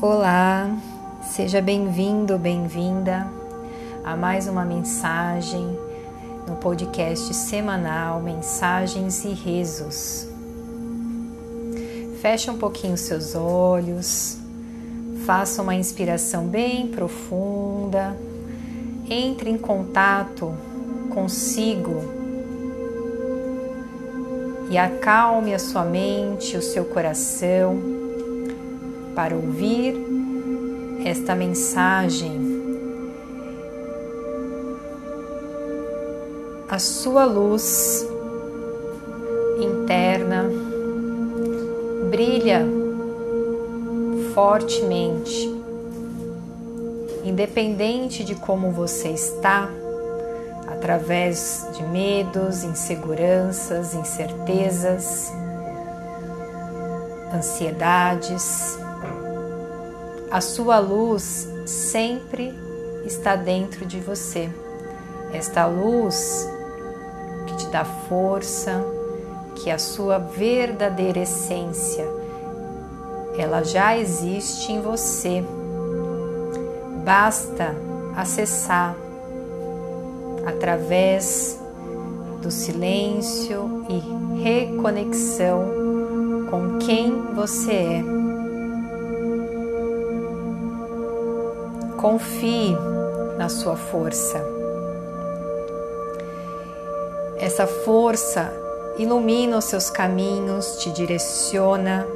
Olá, 0.00 0.70
seja 1.24 1.60
bem-vindo, 1.60 2.38
bem-vinda 2.38 3.26
a 4.04 4.16
mais 4.16 4.46
uma 4.46 4.64
mensagem 4.64 5.76
no 6.46 6.54
podcast 6.54 7.34
semanal 7.34 8.20
Mensagens 8.20 9.24
e 9.24 9.30
Rezos. 9.30 10.28
Feche 12.22 12.48
um 12.48 12.56
pouquinho 12.56 12.96
seus 12.96 13.34
olhos, 13.34 14.38
faça 15.26 15.62
uma 15.62 15.74
inspiração 15.74 16.46
bem 16.46 16.86
profunda, 16.86 18.16
entre 19.10 19.50
em 19.50 19.58
contato 19.58 20.54
consigo 21.12 22.04
e 24.70 24.78
acalme 24.78 25.52
a 25.52 25.58
sua 25.58 25.82
mente, 25.82 26.56
o 26.56 26.62
seu 26.62 26.84
coração 26.84 27.97
para 29.18 29.34
ouvir 29.34 29.96
esta 31.04 31.34
mensagem. 31.34 32.38
A 36.68 36.78
sua 36.78 37.24
luz 37.24 38.06
interna 39.60 40.48
brilha 42.08 42.64
fortemente, 44.34 45.52
independente 47.24 48.22
de 48.22 48.36
como 48.36 48.70
você 48.70 49.08
está, 49.08 49.68
através 50.68 51.66
de 51.76 51.82
medos, 51.82 52.62
inseguranças, 52.62 53.94
incertezas, 53.94 55.32
ansiedades 57.34 58.78
a 60.30 60.40
sua 60.40 60.78
luz 60.78 61.48
sempre 61.64 62.54
está 63.04 63.34
dentro 63.34 63.86
de 63.86 63.98
você. 63.98 64.50
Esta 65.32 65.66
luz 65.66 66.48
que 67.46 67.56
te 67.56 67.66
dá 67.68 67.84
força, 67.84 68.84
que 69.56 69.70
é 69.70 69.74
a 69.74 69.78
sua 69.78 70.18
verdadeira 70.18 71.20
essência, 71.20 72.06
ela 73.38 73.62
já 73.62 73.96
existe 73.96 74.72
em 74.72 74.80
você. 74.80 75.44
Basta 77.04 77.74
acessar 78.16 78.94
através 80.46 81.58
do 82.42 82.50
silêncio 82.50 83.84
e 83.88 84.42
reconexão 84.42 85.78
com 86.50 86.78
quem 86.78 87.34
você 87.34 87.72
é. 87.72 88.17
Confie 91.98 92.76
na 93.36 93.48
sua 93.48 93.76
força. 93.76 94.40
Essa 97.36 97.66
força 97.66 98.52
ilumina 98.96 99.58
os 99.58 99.64
seus 99.64 99.90
caminhos, 99.90 100.76
te 100.78 100.92
direciona, 100.92 102.06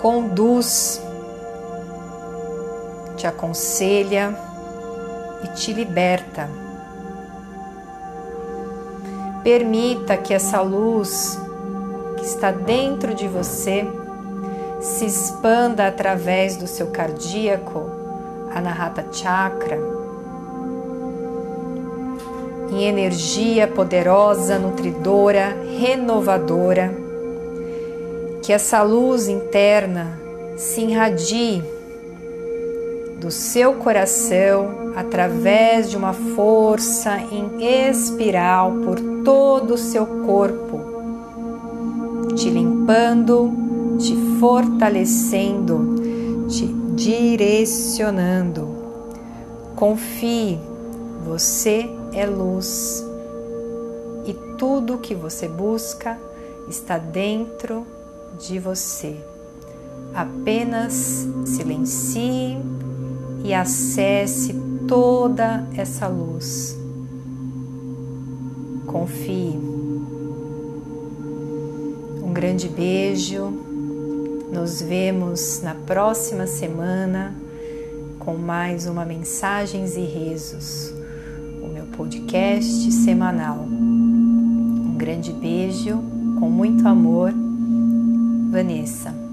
conduz, 0.00 1.02
te 3.18 3.26
aconselha 3.26 4.34
e 5.44 5.48
te 5.48 5.74
liberta. 5.74 6.48
Permita 9.44 10.16
que 10.16 10.32
essa 10.32 10.62
luz 10.62 11.38
que 12.16 12.24
está 12.24 12.50
dentro 12.50 13.14
de 13.14 13.28
você 13.28 13.86
se 14.86 15.04
expanda 15.04 15.88
através 15.88 16.56
do 16.56 16.66
seu 16.66 16.86
cardíaco, 16.86 17.90
Anahata 18.54 19.04
Chakra, 19.12 19.78
em 22.70 22.84
energia 22.84 23.66
poderosa, 23.66 24.58
nutridora, 24.58 25.56
renovadora, 25.78 26.94
que 28.42 28.52
essa 28.52 28.80
luz 28.82 29.28
interna 29.28 30.18
se 30.56 30.82
irradie 30.82 31.64
do 33.18 33.30
seu 33.30 33.74
coração 33.74 34.92
através 34.94 35.90
de 35.90 35.96
uma 35.96 36.12
força 36.12 37.18
em 37.18 37.88
espiral 37.90 38.72
por 38.84 39.00
todo 39.24 39.74
o 39.74 39.78
seu 39.78 40.06
corpo, 40.06 40.80
te 42.36 42.48
limpando 42.48 43.65
te 43.98 44.14
fortalecendo, 44.38 45.96
te 46.48 46.66
direcionando. 46.94 48.68
Confie, 49.74 50.58
você 51.24 51.90
é 52.12 52.26
luz 52.26 53.04
e 54.26 54.32
tudo 54.58 54.98
que 54.98 55.14
você 55.14 55.48
busca 55.48 56.18
está 56.68 56.98
dentro 56.98 57.86
de 58.38 58.58
você. 58.58 59.16
Apenas 60.14 61.26
silencie 61.44 62.56
e 63.44 63.52
acesse 63.52 64.54
toda 64.88 65.66
essa 65.76 66.08
luz. 66.08 66.76
Confie. 68.86 69.58
Um 72.22 72.32
grande 72.32 72.68
beijo 72.68 73.75
nos 74.50 74.80
vemos 74.80 75.60
na 75.62 75.74
próxima 75.74 76.46
semana 76.46 77.34
com 78.18 78.36
mais 78.36 78.86
uma 78.86 79.04
Mensagens 79.04 79.96
e 79.96 80.04
Rezos, 80.04 80.92
o 81.62 81.68
meu 81.68 81.84
podcast 81.96 82.90
semanal. 82.90 83.58
Um 83.58 84.94
grande 84.96 85.32
beijo, 85.32 86.02
com 86.38 86.48
muito 86.48 86.86
amor, 86.86 87.32
Vanessa. 88.50 89.25